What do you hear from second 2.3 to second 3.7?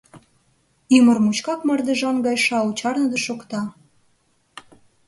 шау чарныде шокта.